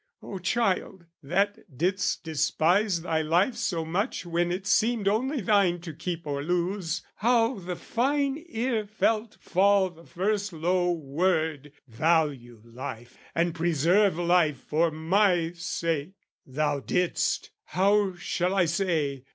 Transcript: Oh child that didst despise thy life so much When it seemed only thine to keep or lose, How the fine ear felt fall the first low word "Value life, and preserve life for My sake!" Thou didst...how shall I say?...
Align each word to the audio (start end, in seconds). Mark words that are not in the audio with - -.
Oh 0.23 0.39
child 0.39 1.05
that 1.21 1.59
didst 1.77 2.23
despise 2.23 3.03
thy 3.03 3.21
life 3.21 3.53
so 3.55 3.85
much 3.85 4.25
When 4.25 4.51
it 4.51 4.65
seemed 4.65 5.07
only 5.07 5.41
thine 5.41 5.79
to 5.81 5.93
keep 5.93 6.25
or 6.25 6.41
lose, 6.41 7.03
How 7.17 7.59
the 7.59 7.75
fine 7.75 8.43
ear 8.49 8.87
felt 8.87 9.37
fall 9.39 9.91
the 9.91 10.03
first 10.05 10.53
low 10.53 10.91
word 10.91 11.71
"Value 11.87 12.63
life, 12.65 13.15
and 13.35 13.53
preserve 13.53 14.17
life 14.17 14.57
for 14.57 14.89
My 14.89 15.51
sake!" 15.53 16.13
Thou 16.47 16.79
didst...how 16.79 18.15
shall 18.15 18.55
I 18.55 18.65
say?... 18.65 19.23